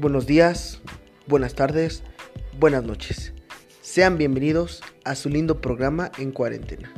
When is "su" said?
5.16-5.28